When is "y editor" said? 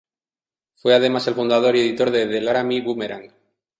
1.75-2.09